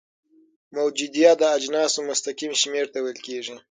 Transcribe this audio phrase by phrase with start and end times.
[0.77, 3.55] موجودیه د اجناسو مستقیم شمیر ته ویل کیږي.